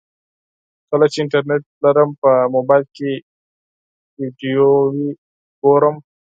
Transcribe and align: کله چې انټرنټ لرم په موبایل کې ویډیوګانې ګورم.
کله 0.89 1.05
چې 1.11 1.17
انټرنټ 1.23 1.63
لرم 1.83 2.09
په 2.21 2.29
موبایل 2.55 2.83
کې 2.95 3.11
ویډیوګانې 4.17 5.09
ګورم. 5.61 5.95